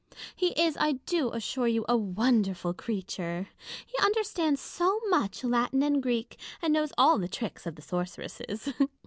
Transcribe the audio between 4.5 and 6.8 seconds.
so much Latin and Greek, and